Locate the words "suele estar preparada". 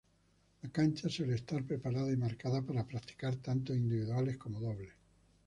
1.09-2.11